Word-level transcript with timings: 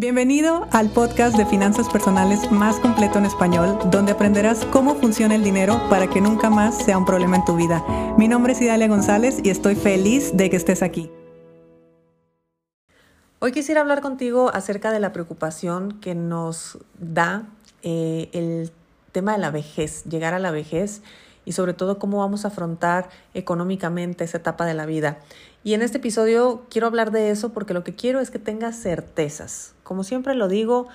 Bienvenido 0.00 0.66
al 0.72 0.88
podcast 0.88 1.36
de 1.36 1.44
finanzas 1.44 1.86
personales 1.90 2.50
más 2.50 2.80
completo 2.80 3.18
en 3.18 3.26
español, 3.26 3.78
donde 3.90 4.12
aprenderás 4.12 4.64
cómo 4.72 4.94
funciona 4.94 5.34
el 5.34 5.44
dinero 5.44 5.78
para 5.90 6.08
que 6.08 6.22
nunca 6.22 6.48
más 6.48 6.82
sea 6.82 6.96
un 6.96 7.04
problema 7.04 7.36
en 7.36 7.44
tu 7.44 7.54
vida. 7.54 7.84
Mi 8.16 8.26
nombre 8.26 8.54
es 8.54 8.62
Idalia 8.62 8.88
González 8.88 9.40
y 9.44 9.50
estoy 9.50 9.74
feliz 9.74 10.34
de 10.34 10.48
que 10.48 10.56
estés 10.56 10.82
aquí. 10.82 11.10
Hoy 13.40 13.52
quisiera 13.52 13.82
hablar 13.82 14.00
contigo 14.00 14.50
acerca 14.54 14.90
de 14.90 15.00
la 15.00 15.12
preocupación 15.12 16.00
que 16.00 16.14
nos 16.14 16.78
da 16.98 17.42
eh, 17.82 18.30
el 18.32 18.72
tema 19.12 19.32
de 19.32 19.38
la 19.38 19.50
vejez, 19.50 20.04
llegar 20.04 20.32
a 20.32 20.38
la 20.38 20.50
vejez 20.50 21.02
y 21.44 21.52
sobre 21.52 21.74
todo 21.74 21.98
cómo 21.98 22.20
vamos 22.20 22.46
a 22.46 22.48
afrontar 22.48 23.10
económicamente 23.34 24.24
esa 24.24 24.38
etapa 24.38 24.64
de 24.64 24.72
la 24.72 24.86
vida. 24.86 25.18
Y 25.62 25.74
en 25.74 25.82
este 25.82 25.98
episodio 25.98 26.62
quiero 26.70 26.86
hablar 26.86 27.10
de 27.10 27.30
eso 27.30 27.50
porque 27.50 27.74
lo 27.74 27.84
que 27.84 27.94
quiero 27.94 28.20
es 28.20 28.30
que 28.30 28.38
tengas 28.38 28.80
certezas. 28.80 29.74
Como 29.90 30.04
siempre 30.04 30.36
lo 30.36 30.46
digo, 30.46 30.86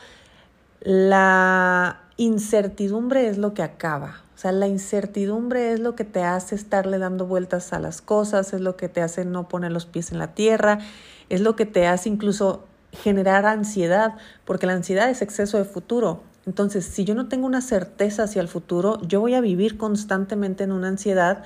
la 0.79 1.99
incertidumbre 2.15 3.27
es 3.27 3.37
lo 3.37 3.53
que 3.53 3.61
acaba. 3.61 4.21
O 4.33 4.37
sea, 4.37 4.53
la 4.53 4.69
incertidumbre 4.69 5.73
es 5.73 5.81
lo 5.81 5.97
que 5.97 6.05
te 6.05 6.23
hace 6.23 6.55
estarle 6.55 6.97
dando 6.97 7.25
vueltas 7.25 7.73
a 7.73 7.79
las 7.79 8.01
cosas, 8.01 8.53
es 8.53 8.61
lo 8.61 8.77
que 8.77 8.87
te 8.87 9.01
hace 9.01 9.25
no 9.25 9.49
poner 9.49 9.73
los 9.73 9.85
pies 9.85 10.13
en 10.13 10.17
la 10.17 10.33
tierra, 10.33 10.79
es 11.27 11.41
lo 11.41 11.57
que 11.57 11.65
te 11.65 11.87
hace 11.87 12.07
incluso 12.07 12.67
generar 12.93 13.45
ansiedad, 13.45 14.13
porque 14.45 14.65
la 14.65 14.71
ansiedad 14.71 15.09
es 15.09 15.21
exceso 15.21 15.57
de 15.57 15.65
futuro. 15.65 16.23
Entonces, 16.45 16.85
si 16.85 17.03
yo 17.03 17.15
no 17.15 17.27
tengo 17.27 17.47
una 17.47 17.59
certeza 17.59 18.23
hacia 18.23 18.41
el 18.41 18.47
futuro, 18.47 19.01
yo 19.01 19.19
voy 19.19 19.33
a 19.33 19.41
vivir 19.41 19.75
constantemente 19.75 20.63
en 20.63 20.71
una 20.71 20.87
ansiedad 20.87 21.43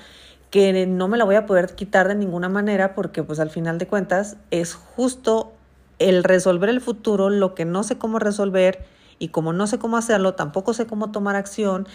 que 0.52 0.85
no 0.85 1.07
me 1.07 1.18
la 1.18 1.23
voy 1.23 1.35
a 1.35 1.48
poder 1.48 1.73
quitar 1.73 2.09
de 2.09 2.13
ninguna 2.13 2.48
manera 2.48 2.93
porque 2.93 3.23
pues 3.23 3.40
al 3.40 3.49
final 3.49 3.79
de 3.79 3.88
cuentas 3.88 4.38
es 4.52 4.76
justo 4.76 5.54
el 5.99 6.23
resolver 6.23 6.70
el 6.70 6.81
futuro 6.81 7.30
lo 7.30 7.53
que 7.55 7.66
no 7.66 7.84
sé 7.84 7.98
cómo 7.98 8.20
resolver 8.20 8.85
y 9.20 9.30
como 9.30 9.53
no 9.53 9.67
sé 9.67 9.77
cómo 9.77 9.98
hacerlo, 9.98 10.34
tampoco 10.34 10.73
sé 10.73 10.88
cómo 10.88 11.12
tomar 11.12 11.35
acción 11.35 11.87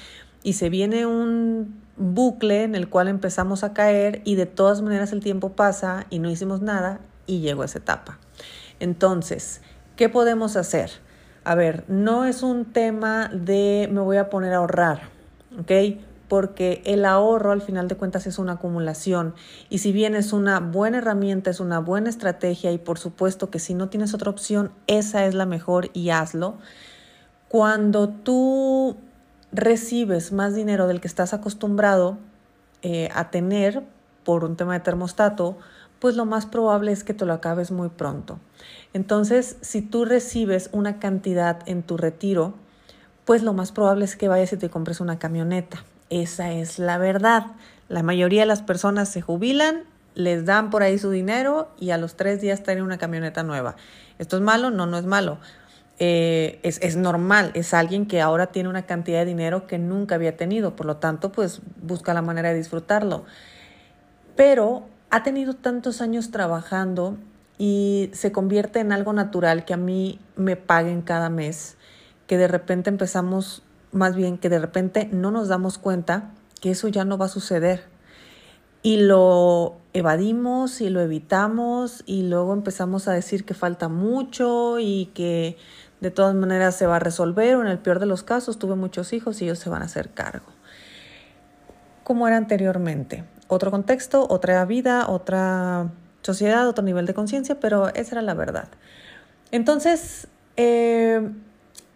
y 0.42 0.52
se 0.52 0.68
viene 0.68 1.06
un 1.06 1.82
bucle 1.96 2.62
en 2.62 2.74
el 2.74 2.88
cual 2.88 3.08
empezamos 3.08 3.64
a 3.64 3.72
caer 3.72 4.20
y 4.24 4.34
de 4.36 4.46
todas 4.46 4.82
maneras 4.82 5.12
el 5.12 5.20
tiempo 5.20 5.52
pasa 5.52 6.06
y 6.10 6.18
no 6.18 6.30
hicimos 6.30 6.60
nada 6.60 7.00
y 7.26 7.40
llegó 7.40 7.64
esa 7.64 7.78
etapa. 7.78 8.18
Entonces, 8.78 9.62
¿qué 9.96 10.08
podemos 10.08 10.56
hacer? 10.56 10.90
A 11.44 11.54
ver, 11.54 11.84
no 11.88 12.24
es 12.26 12.42
un 12.42 12.66
tema 12.66 13.28
de 13.32 13.88
me 13.90 14.00
voy 14.00 14.18
a 14.18 14.28
poner 14.28 14.52
a 14.52 14.58
ahorrar, 14.58 15.02
¿ok? 15.58 15.70
Porque 16.28 16.82
el 16.84 17.04
ahorro 17.04 17.52
al 17.52 17.62
final 17.62 17.88
de 17.88 17.96
cuentas 17.96 18.26
es 18.26 18.38
una 18.38 18.52
acumulación 18.54 19.34
y 19.68 19.78
si 19.78 19.92
bien 19.92 20.14
es 20.14 20.32
una 20.32 20.60
buena 20.60 20.98
herramienta, 20.98 21.50
es 21.50 21.60
una 21.60 21.78
buena 21.78 22.10
estrategia 22.10 22.72
y 22.72 22.78
por 22.78 22.98
supuesto 22.98 23.50
que 23.50 23.58
si 23.58 23.74
no 23.74 23.88
tienes 23.88 24.14
otra 24.14 24.30
opción, 24.30 24.72
esa 24.86 25.26
es 25.26 25.34
la 25.34 25.46
mejor 25.46 25.90
y 25.92 26.10
hazlo. 26.10 26.56
Cuando 27.48 28.08
tú 28.08 28.96
recibes 29.52 30.32
más 30.32 30.54
dinero 30.54 30.86
del 30.86 31.00
que 31.00 31.08
estás 31.08 31.32
acostumbrado 31.32 32.18
eh, 32.82 33.08
a 33.14 33.30
tener 33.30 33.84
por 34.24 34.44
un 34.44 34.56
tema 34.56 34.74
de 34.74 34.80
termostato, 34.80 35.56
pues 36.00 36.16
lo 36.16 36.24
más 36.24 36.46
probable 36.46 36.92
es 36.92 37.04
que 37.04 37.14
te 37.14 37.24
lo 37.24 37.32
acabes 37.32 37.70
muy 37.70 37.88
pronto. 37.88 38.38
Entonces, 38.92 39.56
si 39.60 39.80
tú 39.80 40.04
recibes 40.04 40.68
una 40.72 40.98
cantidad 40.98 41.60
en 41.66 41.82
tu 41.82 41.96
retiro, 41.96 42.54
pues 43.24 43.42
lo 43.42 43.52
más 43.52 43.72
probable 43.72 44.04
es 44.04 44.16
que 44.16 44.28
vayas 44.28 44.52
y 44.52 44.56
te 44.56 44.70
compres 44.70 45.00
una 45.00 45.18
camioneta. 45.18 45.84
Esa 46.14 46.52
es 46.52 46.78
la 46.78 46.96
verdad. 46.96 47.46
La 47.88 48.04
mayoría 48.04 48.42
de 48.42 48.46
las 48.46 48.62
personas 48.62 49.08
se 49.08 49.20
jubilan, 49.20 49.82
les 50.14 50.44
dan 50.44 50.70
por 50.70 50.84
ahí 50.84 50.96
su 50.96 51.10
dinero 51.10 51.74
y 51.76 51.90
a 51.90 51.98
los 51.98 52.14
tres 52.14 52.40
días 52.40 52.62
tienen 52.62 52.84
una 52.84 52.98
camioneta 52.98 53.42
nueva. 53.42 53.74
¿Esto 54.20 54.36
es 54.36 54.42
malo? 54.42 54.70
No, 54.70 54.86
no 54.86 54.96
es 54.96 55.06
malo. 55.06 55.38
Eh, 55.98 56.60
es, 56.62 56.78
es, 56.82 56.94
normal, 56.94 57.50
es 57.54 57.74
alguien 57.74 58.06
que 58.06 58.20
ahora 58.20 58.46
tiene 58.46 58.68
una 58.68 58.86
cantidad 58.86 59.18
de 59.18 59.24
dinero 59.24 59.66
que 59.66 59.80
nunca 59.80 60.14
había 60.14 60.36
tenido, 60.36 60.76
por 60.76 60.86
lo 60.86 60.98
tanto, 60.98 61.32
pues 61.32 61.62
busca 61.82 62.14
la 62.14 62.22
manera 62.22 62.50
de 62.50 62.58
disfrutarlo. 62.58 63.24
Pero 64.36 64.86
ha 65.10 65.24
tenido 65.24 65.54
tantos 65.54 66.00
años 66.00 66.30
trabajando 66.30 67.16
y 67.58 68.10
se 68.12 68.30
convierte 68.30 68.78
en 68.78 68.92
algo 68.92 69.12
natural 69.12 69.64
que 69.64 69.74
a 69.74 69.78
mí 69.78 70.20
me 70.36 70.54
paguen 70.54 71.02
cada 71.02 71.28
mes, 71.28 71.76
que 72.28 72.38
de 72.38 72.46
repente 72.46 72.88
empezamos 72.88 73.64
más 73.94 74.16
bien 74.16 74.36
que 74.36 74.48
de 74.48 74.58
repente 74.58 75.08
no 75.10 75.30
nos 75.30 75.48
damos 75.48 75.78
cuenta 75.78 76.32
que 76.60 76.72
eso 76.72 76.88
ya 76.88 77.04
no 77.04 77.16
va 77.16 77.26
a 77.26 77.28
suceder. 77.28 77.84
Y 78.82 78.98
lo 78.98 79.76
evadimos 79.94 80.80
y 80.80 80.90
lo 80.90 81.00
evitamos 81.00 82.02
y 82.04 82.24
luego 82.24 82.52
empezamos 82.52 83.08
a 83.08 83.12
decir 83.12 83.44
que 83.44 83.54
falta 83.54 83.88
mucho 83.88 84.78
y 84.78 85.06
que 85.14 85.56
de 86.00 86.10
todas 86.10 86.34
maneras 86.34 86.74
se 86.74 86.86
va 86.86 86.96
a 86.96 86.98
resolver 86.98 87.56
o 87.56 87.62
en 87.62 87.68
el 87.68 87.78
peor 87.78 87.98
de 87.98 88.06
los 88.06 88.22
casos 88.22 88.58
tuve 88.58 88.74
muchos 88.74 89.14
hijos 89.14 89.40
y 89.40 89.44
ellos 89.44 89.58
se 89.58 89.70
van 89.70 89.80
a 89.80 89.86
hacer 89.86 90.10
cargo. 90.10 90.46
Como 92.02 92.28
era 92.28 92.36
anteriormente. 92.36 93.24
Otro 93.46 93.70
contexto, 93.70 94.26
otra 94.28 94.62
vida, 94.66 95.08
otra 95.08 95.92
sociedad, 96.20 96.68
otro 96.68 96.84
nivel 96.84 97.06
de 97.06 97.14
conciencia, 97.14 97.60
pero 97.60 97.88
esa 97.94 98.16
era 98.16 98.22
la 98.22 98.34
verdad. 98.34 98.68
Entonces, 99.50 100.28
eh, 100.56 101.30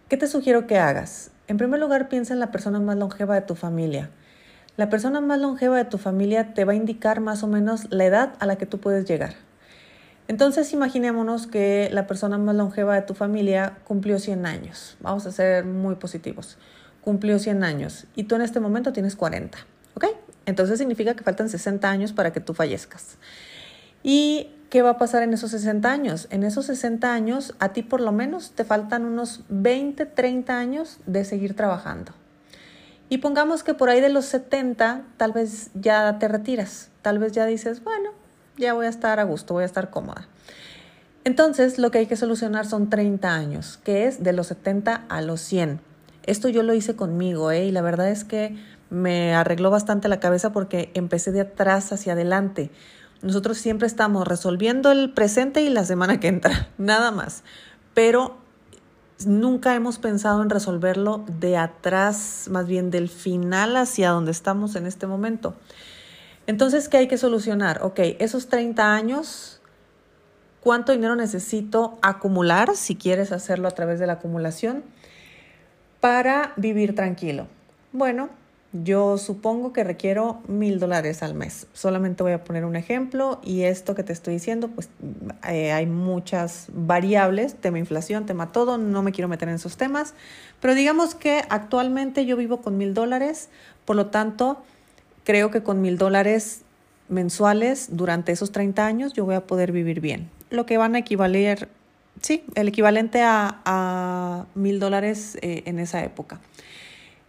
¿qué 0.07 0.17
te 0.17 0.27
sugiero 0.27 0.65
que 0.65 0.79
hagas? 0.79 1.31
En 1.49 1.57
primer 1.57 1.79
lugar, 1.79 2.09
piensa 2.09 2.31
en 2.31 2.39
la 2.39 2.51
persona 2.51 2.79
más 2.79 2.95
longeva 2.95 3.33
de 3.33 3.41
tu 3.41 3.55
familia. 3.55 4.11
La 4.77 4.87
persona 4.87 5.19
más 5.19 5.39
longeva 5.39 5.77
de 5.77 5.85
tu 5.85 5.97
familia 5.97 6.53
te 6.53 6.63
va 6.63 6.73
a 6.73 6.75
indicar 6.75 7.21
más 7.21 7.41
o 7.41 7.47
menos 7.47 7.87
la 7.89 8.05
edad 8.05 8.35
a 8.39 8.45
la 8.45 8.57
que 8.59 8.67
tú 8.67 8.79
puedes 8.79 9.05
llegar. 9.05 9.33
Entonces 10.27 10.71
imaginémonos 10.73 11.47
que 11.47 11.89
la 11.91 12.05
persona 12.05 12.37
más 12.37 12.55
longeva 12.55 12.93
de 12.93 13.01
tu 13.01 13.15
familia 13.15 13.79
cumplió 13.83 14.19
100 14.19 14.45
años. 14.45 14.95
Vamos 14.99 15.25
a 15.25 15.31
ser 15.31 15.65
muy 15.65 15.95
positivos. 15.95 16.59
Cumplió 17.01 17.39
100 17.39 17.63
años 17.63 18.05
y 18.15 18.25
tú 18.25 18.35
en 18.35 18.43
este 18.43 18.59
momento 18.59 18.93
tienes 18.93 19.15
40. 19.15 19.57
¿Ok? 19.95 20.05
Entonces 20.45 20.77
significa 20.77 21.15
que 21.15 21.23
faltan 21.23 21.49
60 21.49 21.89
años 21.89 22.13
para 22.13 22.31
que 22.31 22.41
tú 22.41 22.53
fallezcas. 22.53 23.17
Y 24.03 24.51
¿qué 24.69 24.81
va 24.81 24.91
a 24.91 24.97
pasar 24.97 25.23
en 25.23 25.33
esos 25.33 25.51
60 25.51 25.91
años? 25.91 26.27
En 26.29 26.43
esos 26.43 26.67
60 26.67 27.11
años, 27.11 27.55
a 27.59 27.69
ti 27.69 27.81
por 27.81 28.01
lo 28.01 28.11
menos 28.11 28.51
te 28.51 28.63
faltan 28.63 29.05
unos 29.05 29.41
20, 29.49 30.05
30 30.05 30.57
años 30.57 30.99
de 31.05 31.25
seguir 31.25 31.55
trabajando. 31.55 32.13
Y 33.09 33.17
pongamos 33.17 33.63
que 33.63 33.73
por 33.73 33.89
ahí 33.89 34.01
de 34.01 34.09
los 34.09 34.25
70 34.25 35.01
tal 35.17 35.31
vez 35.31 35.71
ya 35.73 36.19
te 36.19 36.27
retiras, 36.27 36.89
tal 37.01 37.17
vez 37.17 37.31
ya 37.31 37.45
dices, 37.45 37.83
bueno, 37.83 38.11
ya 38.57 38.73
voy 38.73 38.85
a 38.85 38.89
estar 38.89 39.19
a 39.19 39.23
gusto, 39.23 39.55
voy 39.55 39.63
a 39.63 39.65
estar 39.65 39.89
cómoda. 39.89 40.27
Entonces, 41.23 41.79
lo 41.79 41.91
que 41.91 41.99
hay 41.99 42.05
que 42.05 42.15
solucionar 42.15 42.65
son 42.65 42.89
30 42.89 43.33
años, 43.33 43.79
que 43.83 44.07
es 44.07 44.23
de 44.23 44.33
los 44.33 44.47
70 44.47 45.05
a 45.09 45.21
los 45.21 45.41
100. 45.41 45.81
Esto 46.23 46.49
yo 46.49 46.63
lo 46.63 46.73
hice 46.73 46.95
conmigo, 46.95 47.51
¿eh? 47.51 47.65
Y 47.65 47.71
la 47.71 47.81
verdad 47.81 48.09
es 48.09 48.23
que 48.23 48.55
me 48.89 49.33
arregló 49.33 49.69
bastante 49.69 50.07
la 50.07 50.19
cabeza 50.19 50.51
porque 50.51 50.91
empecé 50.93 51.31
de 51.31 51.41
atrás 51.41 51.91
hacia 51.91 52.13
adelante. 52.13 52.71
Nosotros 53.21 53.57
siempre 53.57 53.87
estamos 53.87 54.27
resolviendo 54.27 54.91
el 54.91 55.11
presente 55.11 55.61
y 55.61 55.69
la 55.69 55.83
semana 55.83 56.19
que 56.19 56.27
entra, 56.27 56.69
nada 56.77 57.11
más. 57.11 57.43
Pero 57.93 58.37
nunca 59.25 59.75
hemos 59.75 59.99
pensado 59.99 60.41
en 60.41 60.49
resolverlo 60.49 61.25
de 61.39 61.57
atrás, 61.57 62.47
más 62.49 62.67
bien 62.67 62.91
del 62.91 63.09
final 63.09 63.75
hacia 63.75 64.11
donde 64.11 64.31
estamos 64.31 64.75
en 64.75 64.85
este 64.85 65.07
momento. 65.07 65.55
Entonces, 66.47 66.89
¿qué 66.89 66.97
hay 66.97 67.07
que 67.07 67.17
solucionar? 67.17 67.83
Ok, 67.83 67.99
esos 68.19 68.47
30 68.47 68.95
años, 68.95 69.61
¿cuánto 70.61 70.93
dinero 70.93 71.15
necesito 71.15 71.99
acumular, 72.01 72.75
si 72.75 72.95
quieres 72.95 73.31
hacerlo 73.31 73.67
a 73.67 73.71
través 73.71 73.99
de 73.99 74.07
la 74.07 74.13
acumulación, 74.13 74.83
para 75.99 76.53
vivir 76.55 76.95
tranquilo? 76.95 77.47
Bueno, 77.91 78.29
yo 78.71 79.17
supongo 79.17 79.73
que 79.73 79.83
requiero 79.83 80.41
mil 80.47 80.79
dólares 80.79 81.23
al 81.23 81.33
mes. 81.33 81.65
Solamente 81.73 82.21
voy 82.21 82.33
a 82.33 82.43
poner 82.43 82.65
un 82.65 82.75
ejemplo 82.75 83.41
y 83.43 83.63
esto 83.63 83.95
que 83.95 84.03
te 84.03 84.13
estoy 84.13 84.35
diciendo, 84.35 84.67
pues 84.67 84.89
eh, 85.47 85.71
hay 85.71 85.87
muchas 85.87 86.67
variables, 86.71 87.55
tema 87.55 87.79
inflación, 87.79 88.27
tema 88.27 88.51
todo, 88.51 88.77
no 88.77 89.01
me 89.01 89.11
quiero 89.11 89.27
meter 89.27 89.49
en 89.49 89.55
esos 89.55 89.75
temas, 89.75 90.13
pero 90.61 90.75
digamos 90.75 91.15
que 91.15 91.43
actualmente 91.49 92.27
yo 92.27 92.37
vivo 92.37 92.61
con 92.61 92.77
mil 92.77 92.93
dólares, 92.93 93.49
por 93.85 93.95
lo 93.95 94.07
tanto, 94.07 94.61
creo 95.23 95.49
que 95.49 95.63
con 95.63 95.81
mil 95.81 95.97
dólares 95.97 96.61
mensuales 97.07 97.87
durante 97.91 98.31
esos 98.31 98.51
30 98.51 98.85
años 98.85 99.13
yo 99.13 99.25
voy 99.25 99.35
a 99.35 99.47
poder 99.47 99.71
vivir 99.71 99.99
bien. 99.99 100.29
Lo 100.51 100.67
que 100.67 100.77
van 100.77 100.93
a 100.93 100.99
equivaler, 100.99 101.69
sí, 102.21 102.43
el 102.53 102.67
equivalente 102.67 103.21
a 103.23 104.45
mil 104.53 104.79
dólares 104.79 105.39
eh, 105.41 105.63
en 105.65 105.79
esa 105.79 106.03
época. 106.03 106.39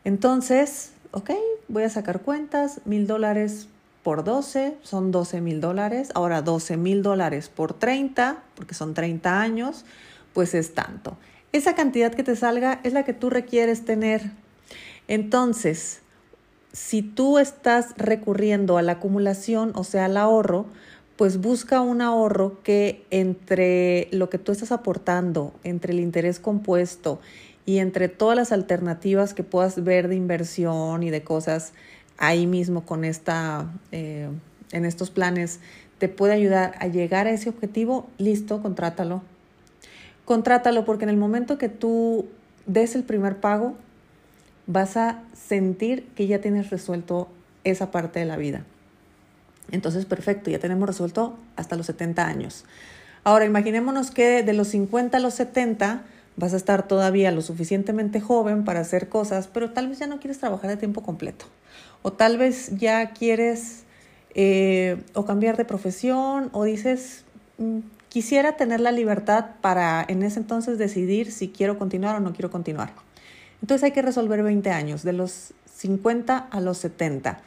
Entonces, 0.05 0.93
ok, 1.13 1.31
voy 1.69 1.83
a 1.83 1.91
sacar 1.91 2.23
cuentas, 2.23 2.81
mil 2.85 3.07
dólares 3.07 3.69
por 4.03 4.25
12 4.25 4.77
son 4.83 5.11
12 5.11 5.41
mil 5.41 5.61
dólares. 5.61 6.11
Ahora 6.15 6.43
12 6.43 6.77
mil 6.77 7.03
dólares 7.03 7.49
por 7.49 7.75
30, 7.75 8.43
porque 8.55 8.75
son 8.75 8.95
30 8.95 9.41
años, 9.41 9.85
pues 10.33 10.55
es 10.55 10.75
tanto. 10.75 11.17
Esa 11.53 11.75
cantidad 11.75 12.15
que 12.15 12.23
te 12.23 12.37
salga 12.37 12.81
es 12.85 12.93
la 12.93 13.05
que 13.05 13.13
tú 13.13 13.31
requieres 13.31 13.85
tener. 13.85 14.31
Entonces, 15.09 16.01
si 16.73 17.03
tú 17.03 17.39
estás 17.39 17.95
recurriendo 17.97 18.79
a 18.79 18.83
la 18.83 18.93
acumulación, 18.93 19.73
o 19.75 19.85
sea, 19.85 20.05
al 20.05 20.17
ahorro, 20.17 20.67
pues 21.17 21.39
busca 21.39 21.83
un 21.83 22.01
ahorro 22.01 22.63
que 22.63 23.05
entre 23.11 24.09
lo 24.13 24.31
que 24.31 24.39
tú 24.39 24.53
estás 24.53 24.73
aportando, 24.73 25.53
entre 25.65 25.93
el 25.93 26.01
interés 26.01 26.41
compuesto 26.41 27.21
y 27.67 27.79
entre 27.79 28.09
todas 28.09 28.37
las 28.37 28.53
alternativas 28.53 29.35
que 29.35 29.45
puedas 29.45 29.83
ver 29.85 30.09
de 30.09 30.17
inversión 30.17 31.03
y 31.03 31.11
de 31.11 31.23
cosas 31.23 31.73
ahí 32.19 32.47
mismo 32.47 32.85
con 32.85 33.05
esta, 33.05 33.71
eh, 33.93 34.29
en 34.73 34.85
estos 34.85 35.11
planes, 35.11 35.61
te 35.99 36.09
puede 36.09 36.33
ayudar 36.33 36.75
a 36.79 36.87
llegar 36.87 37.27
a 37.27 37.31
ese 37.31 37.49
objetivo, 37.49 38.09
listo, 38.19 38.63
contrátalo. 38.63 39.23
Contrátalo 40.25 40.85
porque 40.85 41.05
en 41.05 41.11
el 41.11 41.17
momento 41.17 41.59
que 41.59 41.69
tú 41.69 42.29
des 42.67 42.95
el 42.95 43.05
primer 43.05 43.37
pago, 43.39 43.75
vas 44.67 44.97
a 44.97 45.23
sentir 45.35 46.07
que 46.15 46.27
ya 46.27 46.41
tienes 46.41 46.71
resuelto 46.71 47.29
esa 47.65 47.91
parte 47.91 48.21
de 48.21 48.25
la 48.25 48.37
vida. 48.37 48.65
Entonces, 49.71 50.05
perfecto, 50.05 50.51
ya 50.51 50.59
tenemos 50.59 50.89
resuelto 50.89 51.37
hasta 51.57 51.77
los 51.77 51.87
70 51.87 52.27
años. 52.27 52.65
Ahora, 53.25 53.45
imaginémonos 53.45 54.11
que 54.11 54.43
de 54.43 54.53
los 54.53 54.69
50 54.69 55.19
a 55.19 55.21
los 55.21 55.35
70 55.35 56.03
vas 56.37 56.55
a 56.55 56.57
estar 56.57 56.87
todavía 56.89 57.31
lo 57.31 57.43
suficientemente 57.43 58.21
joven 58.21 58.65
para 58.65 58.81
hacer 58.81 59.09
cosas, 59.09 59.49
pero 59.49 59.71
tal 59.71 59.89
vez 59.89 59.99
ya 59.99 60.07
no 60.07 60.21
quieres 60.21 60.39
trabajar 60.39 60.71
de 60.71 60.77
tiempo 60.77 61.03
completo. 61.03 61.47
O 62.03 62.13
tal 62.13 62.39
vez 62.39 62.77
ya 62.79 63.11
quieres 63.11 63.85
eh, 64.35 65.03
o 65.15 65.25
cambiar 65.25 65.57
de 65.57 65.65
profesión 65.65 66.51
o 66.53 66.65
dices, 66.65 67.25
mm, 67.59 67.81
quisiera 68.09 68.57
tener 68.57 68.81
la 68.81 68.93
libertad 68.93 69.47
para 69.61 70.05
en 70.07 70.23
ese 70.23 70.41
entonces 70.41 70.79
decidir 70.79 71.33
si 71.33 71.49
quiero 71.49 71.79
continuar 71.79 72.17
o 72.17 72.21
no 72.21 72.33
quiero 72.33 72.51
continuar. 72.51 72.93
Entonces 73.61 73.85
hay 73.85 73.93
que 73.93 74.03
resolver 74.03 74.43
20 74.43 74.71
años, 74.71 75.03
de 75.03 75.13
los 75.13 75.53
50 75.75 76.39
a 76.39 76.61
los 76.61 76.79
70. 76.79 77.41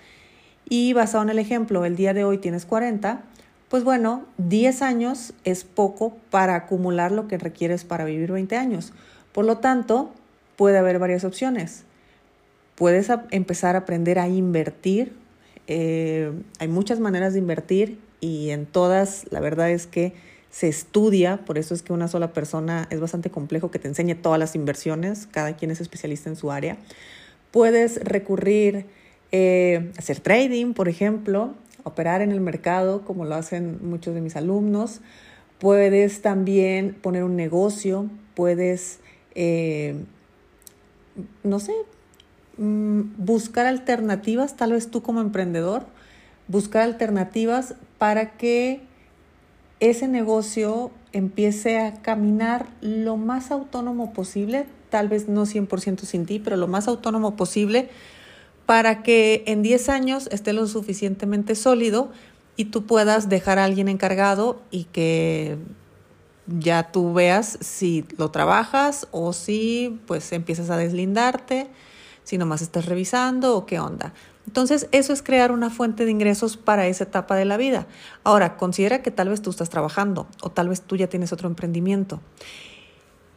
Y 0.69 0.93
basado 0.93 1.23
en 1.23 1.29
el 1.29 1.39
ejemplo, 1.39 1.85
el 1.85 1.95
día 1.95 2.13
de 2.13 2.23
hoy 2.23 2.37
tienes 2.37 2.65
40, 2.65 3.23
pues 3.73 3.83
bueno, 3.83 4.23
10 4.37 4.83
años 4.83 5.33
es 5.45 5.63
poco 5.63 6.15
para 6.29 6.53
acumular 6.53 7.11
lo 7.11 7.27
que 7.27 7.39
requieres 7.39 7.85
para 7.85 8.05
vivir 8.05 8.31
20 8.31 8.55
años. 8.55 8.93
Por 9.31 9.45
lo 9.45 9.57
tanto, 9.57 10.11
puede 10.55 10.77
haber 10.77 10.99
varias 10.99 11.23
opciones. 11.23 11.83
Puedes 12.75 13.07
empezar 13.31 13.73
a 13.75 13.79
aprender 13.79 14.19
a 14.19 14.27
invertir. 14.27 15.13
Eh, 15.65 16.31
hay 16.59 16.67
muchas 16.67 16.99
maneras 16.99 17.33
de 17.33 17.39
invertir 17.39 17.97
y 18.19 18.51
en 18.51 18.67
todas 18.67 19.25
la 19.31 19.39
verdad 19.39 19.71
es 19.71 19.87
que 19.87 20.13
se 20.51 20.67
estudia, 20.67 21.37
por 21.37 21.57
eso 21.57 21.73
es 21.73 21.81
que 21.81 21.93
una 21.93 22.07
sola 22.07 22.31
persona 22.31 22.87
es 22.91 22.99
bastante 22.99 23.31
complejo 23.31 23.71
que 23.71 23.79
te 23.79 23.87
enseñe 23.87 24.13
todas 24.13 24.37
las 24.37 24.53
inversiones, 24.53 25.27
cada 25.31 25.55
quien 25.55 25.71
es 25.71 25.81
especialista 25.81 26.29
en 26.29 26.35
su 26.35 26.51
área. 26.51 26.77
Puedes 27.49 28.03
recurrir 28.03 28.85
eh, 29.31 29.91
hacer 29.97 30.19
trading, 30.19 30.75
por 30.75 30.89
ejemplo, 30.89 31.55
operar 31.83 32.21
en 32.21 32.31
el 32.31 32.41
mercado 32.41 33.03
como 33.03 33.25
lo 33.25 33.35
hacen 33.35 33.79
muchos 33.81 34.13
de 34.13 34.21
mis 34.21 34.35
alumnos. 34.35 35.01
Puedes 35.59 36.21
también 36.21 36.93
poner 36.93 37.23
un 37.23 37.35
negocio, 37.35 38.09
puedes, 38.35 38.99
eh, 39.35 39.95
no 41.43 41.59
sé, 41.59 41.73
mm, 42.57 43.01
buscar 43.17 43.65
alternativas, 43.65 44.55
tal 44.55 44.73
vez 44.73 44.89
tú 44.89 45.01
como 45.01 45.21
emprendedor, 45.21 45.85
buscar 46.47 46.83
alternativas 46.83 47.75
para 47.97 48.31
que 48.31 48.81
ese 49.79 50.07
negocio 50.07 50.91
empiece 51.11 51.79
a 51.79 52.01
caminar 52.01 52.67
lo 52.81 53.17
más 53.17 53.51
autónomo 53.51 54.13
posible, 54.13 54.65
tal 54.89 55.09
vez 55.09 55.27
no 55.27 55.45
100% 55.45 56.05
sin 56.05 56.25
ti, 56.25 56.39
pero 56.39 56.57
lo 56.57 56.67
más 56.67 56.87
autónomo 56.87 57.35
posible 57.35 57.89
para 58.65 59.03
que 59.03 59.43
en 59.45 59.61
10 59.61 59.89
años 59.89 60.27
esté 60.31 60.53
lo 60.53 60.67
suficientemente 60.67 61.55
sólido 61.55 62.11
y 62.55 62.65
tú 62.65 62.85
puedas 62.85 63.29
dejar 63.29 63.59
a 63.59 63.65
alguien 63.65 63.87
encargado 63.87 64.61
y 64.71 64.85
que 64.85 65.57
ya 66.47 66.91
tú 66.91 67.13
veas 67.13 67.57
si 67.61 68.05
lo 68.17 68.31
trabajas 68.31 69.07
o 69.11 69.33
si 69.33 69.99
pues 70.07 70.31
empiezas 70.31 70.69
a 70.69 70.77
deslindarte, 70.77 71.67
si 72.23 72.37
nomás 72.37 72.61
estás 72.61 72.85
revisando 72.85 73.55
o 73.55 73.65
qué 73.65 73.79
onda. 73.79 74.13
Entonces, 74.45 74.89
eso 74.91 75.13
es 75.13 75.23
crear 75.23 75.53
una 75.53 75.69
fuente 75.69 76.03
de 76.03 76.11
ingresos 76.11 76.57
para 76.57 76.87
esa 76.87 77.05
etapa 77.05 77.35
de 77.37 77.45
la 77.45 77.55
vida. 77.55 77.87
Ahora, 78.25 78.57
considera 78.57 79.01
que 79.01 79.09
tal 79.09 79.29
vez 79.29 79.41
tú 79.41 79.49
estás 79.49 79.69
trabajando 79.69 80.27
o 80.41 80.51
tal 80.51 80.67
vez 80.67 80.81
tú 80.81 80.97
ya 80.97 81.07
tienes 81.07 81.31
otro 81.31 81.47
emprendimiento. 81.47 82.19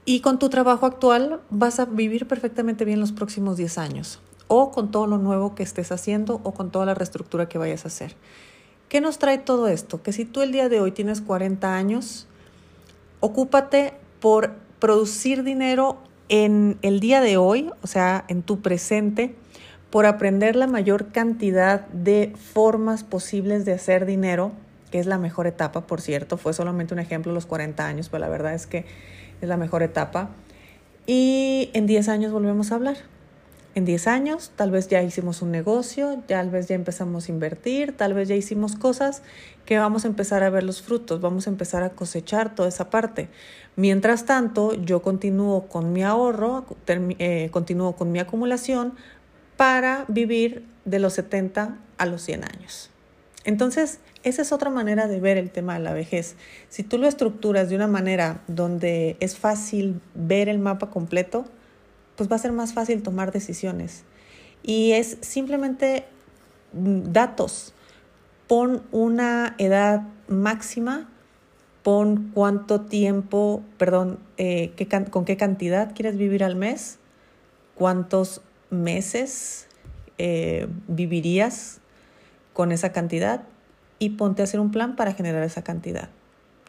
Y 0.05 0.21
con 0.21 0.41
tu 0.41 0.49
trabajo 0.49 0.85
actual 0.85 1.41
vas 1.49 1.79
a 1.79 1.85
vivir 1.85 2.27
perfectamente 2.27 2.85
bien 2.85 2.99
los 2.99 3.13
próximos 3.13 3.57
10 3.57 3.79
años 3.79 4.21
o 4.49 4.71
con 4.71 4.91
todo 4.91 5.07
lo 5.07 5.19
nuevo 5.19 5.55
que 5.55 5.63
estés 5.63 5.93
haciendo 5.93 6.41
o 6.45 6.53
con 6.53 6.71
toda 6.71 6.87
la 6.87 6.95
reestructura 6.95 7.49
que 7.49 7.59
vayas 7.59 7.85
a 7.85 7.89
hacer. 7.89 8.15
¿Qué 8.89 9.01
nos 9.01 9.19
trae 9.19 9.39
todo 9.39 9.69
esto? 9.69 10.03
Que 10.03 10.13
si 10.13 10.25
tú 10.25 10.43
el 10.43 10.53
día 10.53 10.69
de 10.69 10.81
hoy 10.81 10.93
tienes 10.93 11.21
40 11.21 11.75
años, 11.75 12.29
ocúpate 13.21 13.95
por 14.21 14.53
producir 14.79 15.43
dinero 15.43 15.99
en 16.29 16.79
el 16.83 17.01
día 17.01 17.21
de 17.21 17.37
hoy, 17.37 17.71
o 17.83 17.87
sea, 17.87 18.25
en 18.29 18.43
tu 18.43 18.61
presente, 18.61 19.35
por 19.91 20.07
aprender 20.07 20.57
la 20.57 20.67
mayor 20.67 21.09
cantidad 21.13 21.87
de 21.89 22.33
formas 22.37 23.03
posibles 23.03 23.65
de 23.65 23.73
hacer 23.73 24.07
dinero, 24.07 24.53
que 24.91 25.01
es 25.01 25.07
la 25.07 25.19
mejor 25.19 25.47
etapa, 25.47 25.87
por 25.87 26.01
cierto, 26.01 26.37
fue 26.37 26.53
solamente 26.53 26.95
un 26.95 27.01
ejemplo 27.01 27.33
los 27.33 27.47
40 27.47 27.85
años, 27.85 28.09
pero 28.09 28.21
la 28.21 28.29
verdad 28.29 28.55
es 28.55 28.67
que 28.67 28.85
es 29.41 29.49
la 29.49 29.57
mejor 29.57 29.83
etapa. 29.83 30.31
Y 31.07 31.71
en 31.73 31.87
10 31.87 32.09
años 32.09 32.33
volvemos 32.33 32.71
a 32.71 32.77
hablar 32.77 32.97
en 33.77 33.85
10 33.85 34.07
años, 34.07 34.53
tal 34.57 34.71
vez 34.71 34.89
ya 34.89 35.03
hicimos 35.03 35.43
un 35.43 35.51
negocio, 35.51 36.23
tal 36.27 36.49
vez 36.49 36.67
ya 36.67 36.75
empezamos 36.75 37.29
a 37.29 37.33
invertir, 37.33 37.95
tal 37.95 38.15
vez 38.15 38.27
ya 38.27 38.35
hicimos 38.35 38.75
cosas 38.75 39.21
que 39.67 39.77
vamos 39.77 40.07
a 40.07 40.09
empezar 40.09 40.43
a 40.43 40.49
ver 40.49 40.63
los 40.63 40.81
frutos, 40.81 41.21
vamos 41.21 41.47
a 41.47 41.51
empezar 41.51 41.83
a 41.83 41.91
cosechar 41.91 42.55
toda 42.55 42.71
esa 42.71 42.89
parte. 42.89 43.29
Mientras 43.77 44.25
tanto, 44.25 44.73
yo 44.73 45.03
continúo 45.03 45.69
con 45.69 45.93
mi 45.93 46.03
ahorro, 46.03 46.65
eh, 46.89 47.51
continúo 47.51 47.97
con 47.97 48.11
mi 48.13 48.19
acumulación 48.19 48.95
para 49.59 50.07
vivir 50.09 50.65
de 50.87 50.99
los 50.99 51.13
70 51.13 51.77
a 51.99 52.07
los 52.07 52.23
100 52.23 52.45
años. 52.45 52.89
Entonces, 53.45 54.01
esa 54.23 54.41
es 54.41 54.53
otra 54.53 54.71
manera 54.71 55.07
de 55.07 55.21
ver 55.21 55.37
el 55.37 55.51
tema 55.51 55.75
de 55.75 55.81
la 55.81 55.93
vejez. 55.93 56.37
Si 56.71 56.83
tú 56.83 56.97
lo 56.97 57.07
estructuras 57.07 57.69
de 57.69 57.77
una 57.77 57.89
manera 57.89 58.41
donde 58.47 59.19
es 59.21 59.37
fácil 59.37 60.01
ver 60.15 60.49
el 60.49 60.61
mapa 60.61 60.89
completo, 60.89 61.45
pues 62.17 62.31
va 62.31 62.37
a 62.37 62.41
ser 62.41 62.53
más 62.53 62.73
fácil 62.73 63.03
tomar 63.03 63.33
decisiones. 63.33 64.05
Y 64.63 64.93
es 64.93 65.19
simplemente 65.21 66.05
mm, 66.73 67.13
datos. 67.13 67.73
Pon 68.49 68.83
una 68.93 69.55
edad 69.59 70.03
máxima, 70.29 71.09
pon 71.83 72.31
cuánto 72.35 72.81
tiempo, 72.83 73.63
perdón, 73.79 74.19
eh, 74.39 74.73
con 75.11 75.25
qué 75.25 75.37
cantidad 75.37 75.95
quieres 75.95 76.17
vivir 76.17 76.43
al 76.43 76.57
mes, 76.57 76.99
cuántos 77.75 78.41
meses 78.71 79.69
eh, 80.19 80.69
vivirías 80.89 81.81
con 82.53 82.73
esa 82.73 82.93
cantidad 82.93 83.43
y 83.99 84.11
ponte 84.11 84.43
a 84.43 84.45
hacer 84.45 84.61
un 84.61 84.71
plan 84.71 84.97
para 84.97 85.13
generar 85.13 85.43
esa 85.43 85.63
cantidad. 85.63 86.09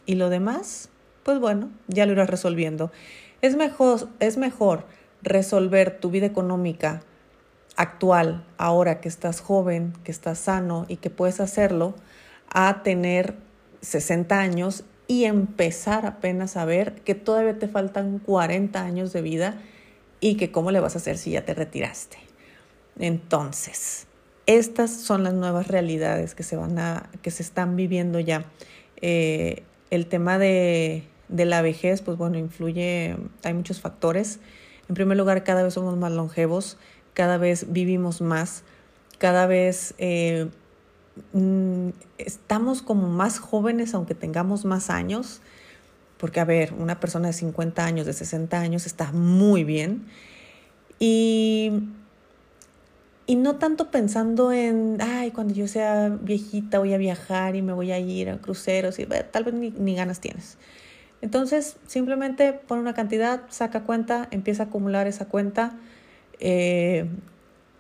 Y 0.06 0.16
lo 0.16 0.30
demás, 0.30 0.90
pues 1.24 1.40
bueno, 1.40 1.70
ya 1.88 2.06
lo 2.06 2.14
irás 2.14 2.30
resolviendo. 2.30 2.92
Es 3.42 3.56
mejor, 3.56 4.10
es 4.20 4.38
mejor 4.38 4.86
resolver 5.22 6.00
tu 6.00 6.10
vida 6.10 6.26
económica 6.26 7.02
actual, 7.76 8.44
ahora 8.58 9.00
que 9.00 9.08
estás 9.08 9.40
joven, 9.40 9.94
que 10.04 10.12
estás 10.12 10.40
sano 10.40 10.86
y 10.88 10.98
que 10.98 11.10
puedes 11.10 11.40
hacerlo, 11.40 11.96
a 12.50 12.82
tener 12.84 13.36
60 13.82 14.40
años 14.40 14.84
y 15.08 15.26
empezar 15.26 16.06
apenas 16.06 16.58
a 16.58 16.66
ver 16.66 16.96
que 17.02 17.16
todavía 17.16 17.58
te 17.60 17.68
faltan 17.68 18.20
40 18.20 18.82
años 18.82 19.14
de 19.14 19.22
vida 19.22 19.62
y 20.20 20.36
que 20.36 20.52
cómo 20.52 20.72
le 20.72 20.80
vas 20.80 20.96
a 20.96 20.98
hacer 20.98 21.18
si 21.18 21.32
ya 21.32 21.46
te 21.46 21.54
retiraste. 21.54 22.18
Entonces, 23.00 24.08
estas 24.48 24.92
son 24.92 25.24
las 25.24 25.34
nuevas 25.34 25.68
realidades 25.68 26.34
que 26.34 26.44
se 26.44 26.56
van 26.56 26.80
a, 26.80 27.10
que 27.22 27.32
se 27.32 27.44
están 27.44 27.76
viviendo 27.76 28.20
ya. 28.20 28.46
Eh, 29.02 29.64
el 29.92 30.08
tema 30.08 30.40
de, 30.40 31.04
de 31.30 31.46
la 31.46 31.62
vejez, 31.62 32.02
pues 32.02 32.18
bueno, 32.18 32.38
influye, 32.40 33.16
hay 33.44 33.54
muchos 33.54 33.80
factores 33.80 34.40
en 34.90 34.96
primer 34.96 35.18
lugar, 35.18 35.44
cada 35.44 35.64
vez 35.64 35.74
somos 35.74 35.98
más 35.98 36.12
longevos, 36.12 36.78
cada 37.14 37.38
vez 37.38 37.72
vivimos 37.72 38.22
más, 38.22 38.64
cada 39.18 39.48
vez 39.48 39.94
eh, 39.98 40.50
mm, 41.34 41.90
estamos 42.18 42.82
como 42.82 43.08
más 43.08 43.40
jóvenes 43.40 43.94
aunque 43.94 44.16
tengamos 44.16 44.66
más 44.66 44.90
años, 44.90 45.42
porque 46.18 46.40
a 46.40 46.46
ver, 46.46 46.74
una 46.74 47.00
persona 47.00 47.28
de 47.28 47.34
50 47.34 47.86
años, 47.86 48.06
de 48.06 48.14
60 48.14 48.60
años 48.60 48.86
está 48.86 49.12
muy 49.12 49.64
bien. 49.64 50.06
Y, 51.00 51.72
y 53.28 53.36
no 53.36 53.58
tanto 53.58 53.92
pensando 53.92 54.52
en, 54.52 54.98
ay, 55.00 55.30
cuando 55.32 55.54
yo 55.54 55.68
sea 55.68 56.10
viejita 56.10 56.80
voy 56.80 56.94
a 56.94 56.98
viajar 56.98 57.56
y 57.56 57.62
me 57.62 57.74
voy 57.74 57.92
a 57.92 58.00
ir 58.00 58.30
a 58.30 58.38
cruceros, 58.38 58.98
y 58.98 59.06
tal 59.06 59.44
vez 59.44 59.54
ni 59.54 59.96
ganas 59.96 60.20
tienes. 60.22 60.58
Entonces, 61.22 61.78
simplemente 61.88 62.54
pone 62.54 62.82
una 62.82 62.94
cantidad, 62.94 63.42
saca 63.50 63.84
cuenta, 63.84 64.28
empieza 64.32 64.64
a 64.64 64.66
acumular 64.68 65.08
esa 65.08 65.26
cuenta 65.26 65.74
eh, 66.40 67.08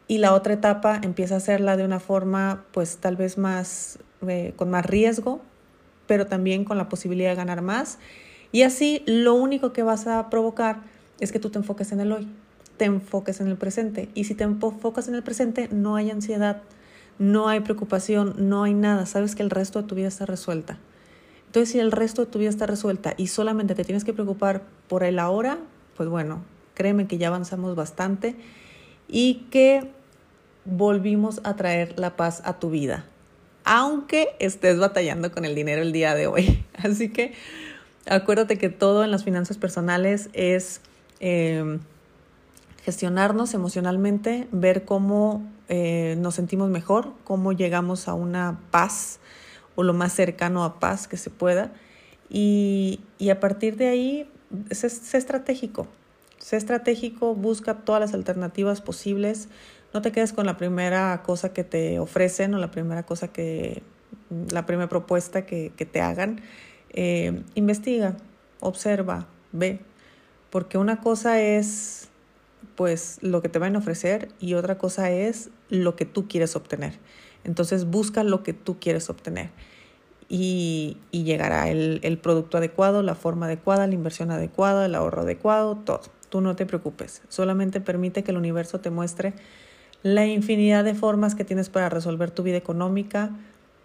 y 0.07 0.17
la 0.17 0.33
otra 0.33 0.53
etapa 0.53 0.99
empieza 1.03 1.35
a 1.35 1.37
hacerla 1.37 1.77
de 1.77 1.85
una 1.85 1.99
forma, 1.99 2.65
pues 2.71 2.97
tal 2.97 3.15
vez 3.15 3.37
más, 3.37 3.99
eh, 4.27 4.53
con 4.55 4.69
más 4.71 4.85
riesgo, 4.85 5.41
pero 6.07 6.25
también 6.25 6.63
con 6.63 6.77
la 6.77 6.89
posibilidad 6.89 7.29
de 7.29 7.35
ganar 7.35 7.61
más. 7.61 7.99
Y 8.51 8.63
así 8.63 9.03
lo 9.05 9.35
único 9.35 9.73
que 9.73 9.83
vas 9.83 10.07
a 10.07 10.29
provocar 10.29 10.77
es 11.19 11.31
que 11.31 11.39
tú 11.39 11.49
te 11.49 11.59
enfoques 11.59 11.91
en 11.91 11.99
el 11.99 12.11
hoy, 12.11 12.27
te 12.77 12.85
enfoques 12.85 13.41
en 13.41 13.47
el 13.47 13.57
presente. 13.57 14.09
Y 14.13 14.23
si 14.23 14.33
te 14.33 14.45
enfocas 14.45 15.07
en 15.07 15.15
el 15.15 15.23
presente, 15.23 15.69
no 15.71 15.95
hay 15.95 16.09
ansiedad, 16.09 16.61
no 17.19 17.49
hay 17.49 17.59
preocupación, 17.59 18.35
no 18.37 18.63
hay 18.63 18.73
nada. 18.73 19.05
Sabes 19.05 19.35
que 19.35 19.43
el 19.43 19.49
resto 19.49 19.81
de 19.81 19.87
tu 19.87 19.95
vida 19.95 20.07
está 20.07 20.25
resuelta. 20.25 20.79
Entonces, 21.57 21.73
si 21.73 21.79
el 21.79 21.91
resto 21.91 22.23
de 22.23 22.31
tu 22.31 22.37
vida 22.37 22.51
está 22.51 22.67
resuelta 22.67 23.15
y 23.17 23.25
solamente 23.25 23.73
te 23.73 23.83
tienes 23.83 24.03
que 24.03 24.13
preocupar 24.13 24.61
por 24.87 25.03
el 25.03 25.17
ahora, 25.17 25.57
pues 25.95 26.07
bueno, 26.07 26.43
créeme 26.75 27.07
que 27.07 27.17
ya 27.17 27.29
avanzamos 27.29 27.75
bastante 27.75 28.35
y 29.07 29.47
que 29.49 29.89
volvimos 30.65 31.41
a 31.43 31.55
traer 31.55 31.97
la 31.97 32.15
paz 32.15 32.43
a 32.45 32.59
tu 32.59 32.69
vida, 32.69 33.05
aunque 33.63 34.35
estés 34.37 34.77
batallando 34.77 35.31
con 35.31 35.45
el 35.45 35.55
dinero 35.55 35.81
el 35.81 35.93
día 35.93 36.13
de 36.13 36.27
hoy. 36.27 36.63
Así 36.77 37.09
que 37.09 37.33
acuérdate 38.07 38.59
que 38.59 38.69
todo 38.69 39.03
en 39.03 39.09
las 39.09 39.23
finanzas 39.23 39.57
personales 39.57 40.29
es 40.33 40.81
eh, 41.19 41.79
gestionarnos 42.83 43.55
emocionalmente, 43.55 44.47
ver 44.51 44.85
cómo 44.85 45.43
eh, 45.69 46.17
nos 46.19 46.35
sentimos 46.35 46.69
mejor, 46.69 47.13
cómo 47.23 47.51
llegamos 47.51 48.07
a 48.07 48.13
una 48.13 48.59
paz 48.69 49.19
o 49.77 49.83
lo 49.83 49.93
más 49.93 50.11
cercano 50.11 50.63
a 50.63 50.79
paz 50.79 51.07
que 51.07 51.17
se 51.17 51.29
pueda. 51.29 51.71
Y, 52.29 52.99
a 53.31 53.39
partir 53.39 53.77
de 53.77 53.87
ahí, 53.87 54.29
sé, 54.71 54.87
estratégico. 54.87 55.87
Sé 56.39 56.57
estratégico, 56.57 57.35
busca 57.35 57.75
todas 57.75 58.01
las 58.01 58.13
alternativas 58.15 58.81
posibles. 58.81 59.49
No 59.93 60.01
te 60.01 60.11
quedes 60.11 60.33
con 60.33 60.47
la 60.47 60.57
primera 60.57 61.21
cosa 61.23 61.53
que 61.53 61.63
te 61.63 61.99
ofrecen 61.99 62.55
o 62.55 62.57
la 62.57 62.71
primera 62.71 63.03
cosa 63.03 63.27
que, 63.27 63.83
la 64.49 64.65
primera 64.65 64.89
propuesta 64.89 65.45
que, 65.45 65.69
te 65.69 66.01
hagan. 66.01 66.41
Eh, 66.89 67.43
investiga, 67.53 68.17
observa, 68.59 69.27
ve. 69.51 69.79
Porque 70.49 70.79
una 70.79 71.01
cosa 71.01 71.39
es 71.39 72.09
pues 72.75 73.19
lo 73.21 73.43
que 73.43 73.49
te 73.49 73.59
van 73.59 73.75
a 73.75 73.79
ofrecer 73.79 74.29
y 74.39 74.55
otra 74.55 74.79
cosa 74.79 75.11
es 75.11 75.51
lo 75.69 75.95
que 75.95 76.05
tú 76.05 76.27
quieres 76.27 76.55
obtener. 76.55 76.93
Entonces 77.47 77.85
busca 77.85 78.23
lo 78.23 78.43
que 78.43 78.53
tú 78.53 78.77
quieres 78.79 79.09
obtener 79.09 79.49
y, 80.29 80.97
llegará 81.11 81.69
el, 81.69 81.99
el, 82.03 82.17
producto 82.17 82.57
adecuado, 82.57 83.01
la 83.01 83.15
forma 83.15 83.45
adecuada, 83.45 83.87
la 83.87 83.93
inversión 83.93 84.29
adecuada, 84.31 84.85
el 84.85 84.95
ahorro 84.95 85.21
adecuado, 85.21 85.77
todo. 85.77 86.01
Tú 86.29 86.41
no 86.41 86.55
te 86.55 86.65
preocupes, 86.65 87.21
solamente 87.29 87.79
permite 87.79 88.23
que 88.23 88.31
el 88.31 88.37
universo 88.37 88.81
te 88.81 88.89
muestre 88.89 89.33
la 90.03 90.25
infinidad 90.25 90.83
de 90.83 90.93
formas 90.93 91.35
que 91.35 91.45
tienes 91.45 91.69
para 91.69 91.89
resolver 91.89 92.31
tu 92.31 92.43
vida 92.43 92.57
económica. 92.57 93.31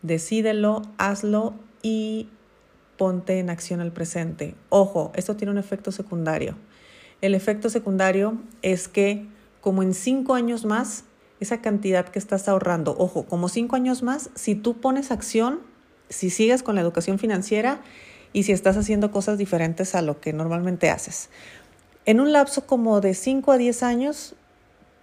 Decídelo, 0.03 0.83
hazlo 0.99 1.55
y 1.83 2.29
ponte 2.97 3.39
en 3.39 3.49
acción 3.49 3.81
al 3.81 3.93
presente. 3.93 4.57
Ojo, 4.69 5.13
esto 5.15 5.37
tiene 5.37 5.53
un 5.53 5.59
efecto 5.59 5.93
secundario. 5.93 6.57
El 7.21 7.35
efecto 7.37 7.71
secundario 7.71 8.37
es 8.63 8.89
que 8.89 9.27
como 9.61 9.85
en 9.85 9.95
cinco 9.95 10.35
años 10.35 10.65
más, 10.65 11.05
esa 11.43 11.61
cantidad 11.61 12.09
que 12.09 12.19
estás 12.19 12.49
ahorrando, 12.49 12.95
ojo, 12.99 13.25
como 13.25 13.49
cinco 13.49 13.77
años 13.77 14.03
más, 14.03 14.31
si 14.35 14.55
tú 14.55 14.81
pones 14.81 15.11
acción, 15.11 15.61
si 16.09 16.31
sigues 16.31 16.63
con 16.63 16.75
la 16.75 16.81
educación 16.81 17.19
financiera 17.19 17.81
y 18.33 18.45
si 18.45 18.53
estás 18.53 18.77
haciendo 18.77 19.11
cosas 19.11 19.39
diferentes 19.39 19.95
a 19.95 20.03
lo 20.03 20.21
que 20.21 20.33
normalmente 20.33 20.91
haces. 20.91 21.29
En 22.05 22.21
un 22.21 22.33
lapso 22.33 22.67
como 22.67 23.01
de 23.01 23.15
5 23.15 23.53
a 23.53 23.59
10 23.59 23.83
años, 23.83 24.35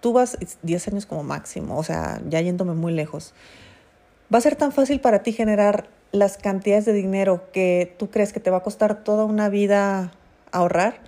tú 0.00 0.12
vas, 0.12 0.36
10 0.62 0.88
años 0.88 1.06
como 1.06 1.22
máximo, 1.22 1.78
o 1.78 1.82
sea, 1.82 2.20
ya 2.28 2.40
yéndome 2.40 2.74
muy 2.74 2.92
lejos, 2.92 3.32
va 4.32 4.38
a 4.38 4.42
ser 4.42 4.56
tan 4.56 4.72
fácil 4.72 5.00
para 5.00 5.22
ti 5.22 5.32
generar 5.32 5.88
las 6.12 6.36
cantidades 6.36 6.84
de 6.84 6.92
dinero 6.92 7.50
que 7.52 7.94
tú 7.98 8.10
crees 8.10 8.32
que 8.32 8.40
te 8.40 8.50
va 8.50 8.58
a 8.58 8.62
costar 8.62 9.02
toda 9.04 9.24
una 9.24 9.48
vida 9.48 10.12
ahorrar, 10.52 11.00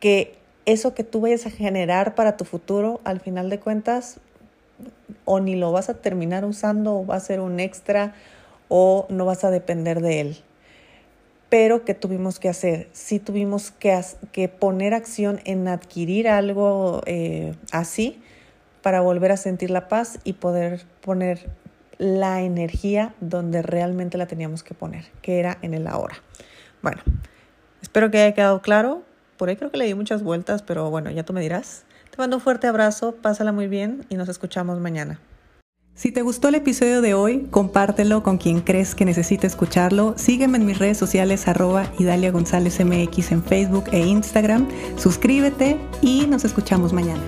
que 0.00 0.38
eso 0.64 0.94
que 0.94 1.04
tú 1.04 1.20
vayas 1.20 1.46
a 1.46 1.50
generar 1.50 2.14
para 2.14 2.36
tu 2.36 2.44
futuro, 2.44 3.00
al 3.04 3.20
final 3.20 3.50
de 3.50 3.60
cuentas, 3.60 4.18
o 5.24 5.40
ni 5.40 5.56
lo 5.56 5.72
vas 5.72 5.88
a 5.88 5.94
terminar 5.94 6.44
usando 6.44 6.98
o 6.98 7.06
va 7.06 7.16
a 7.16 7.20
ser 7.20 7.40
un 7.40 7.60
extra 7.60 8.14
o 8.68 9.06
no 9.08 9.24
vas 9.24 9.44
a 9.44 9.50
depender 9.50 10.00
de 10.00 10.20
él. 10.20 10.36
Pero 11.48 11.84
¿qué 11.84 11.94
tuvimos 11.94 12.38
que 12.38 12.48
hacer? 12.48 12.88
Sí 12.92 13.18
tuvimos 13.18 13.70
que, 13.70 14.00
que 14.32 14.48
poner 14.48 14.94
acción 14.94 15.40
en 15.44 15.68
adquirir 15.68 16.28
algo 16.28 17.02
eh, 17.04 17.54
así 17.72 18.22
para 18.80 19.00
volver 19.00 19.32
a 19.32 19.36
sentir 19.36 19.70
la 19.70 19.88
paz 19.88 20.18
y 20.24 20.32
poder 20.32 20.82
poner 21.02 21.50
la 21.98 22.40
energía 22.40 23.14
donde 23.20 23.62
realmente 23.62 24.18
la 24.18 24.26
teníamos 24.26 24.62
que 24.62 24.74
poner, 24.74 25.04
que 25.20 25.38
era 25.38 25.58
en 25.62 25.74
el 25.74 25.86
ahora. 25.86 26.16
Bueno, 26.82 27.02
espero 27.80 28.10
que 28.10 28.18
haya 28.22 28.34
quedado 28.34 28.62
claro. 28.62 29.02
Por 29.36 29.48
ahí 29.48 29.56
creo 29.56 29.70
que 29.70 29.76
le 29.76 29.84
di 29.84 29.94
muchas 29.94 30.22
vueltas, 30.22 30.62
pero 30.62 30.90
bueno, 30.90 31.10
ya 31.10 31.22
tú 31.22 31.32
me 31.32 31.40
dirás. 31.40 31.84
Te 32.12 32.18
mando 32.18 32.36
un 32.36 32.42
fuerte 32.42 32.66
abrazo, 32.66 33.14
pásala 33.22 33.52
muy 33.52 33.68
bien 33.68 34.04
y 34.10 34.16
nos 34.16 34.28
escuchamos 34.28 34.78
mañana. 34.78 35.18
Si 35.94 36.12
te 36.12 36.20
gustó 36.20 36.48
el 36.48 36.56
episodio 36.56 37.00
de 37.00 37.14
hoy, 37.14 37.46
compártelo 37.50 38.22
con 38.22 38.36
quien 38.36 38.60
crees 38.60 38.94
que 38.94 39.06
necesite 39.06 39.46
escucharlo. 39.46 40.12
Sígueme 40.18 40.58
en 40.58 40.66
mis 40.66 40.78
redes 40.78 40.98
sociales 40.98 41.48
arroba 41.48 41.86
Idalia 41.98 42.30
González 42.30 42.78
MX 42.84 43.32
en 43.32 43.42
Facebook 43.42 43.84
e 43.92 44.00
Instagram. 44.00 44.68
Suscríbete 44.96 45.78
y 46.02 46.26
nos 46.26 46.44
escuchamos 46.44 46.92
mañana. 46.92 47.22